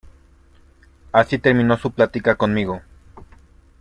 así 1.11 1.37
terminó 1.37 1.77
su 1.77 1.91
plática 1.91 2.33
conmigo. 2.33 2.81